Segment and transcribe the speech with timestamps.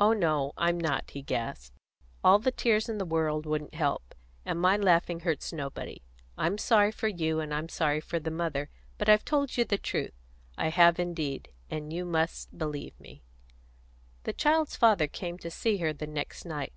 [0.00, 1.76] "Oh no, I'm not," he gasped.
[2.24, 4.14] "All the tears in the world wouldn't help;
[4.46, 6.02] and my laughing hurts nobody.
[6.38, 9.76] I'm sorry for you, and I'm sorry for the mother; but I've told you the
[9.76, 10.14] truth
[10.56, 13.24] I have indeed; and you must believe me."
[14.22, 16.72] The child's father came to see her the next night.